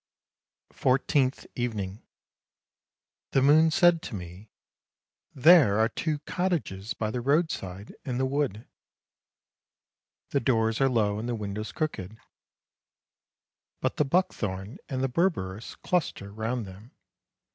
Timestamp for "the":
3.33-3.43, 7.11-7.21, 8.17-8.25, 10.31-10.39, 11.29-11.35, 13.97-14.03, 15.03-15.07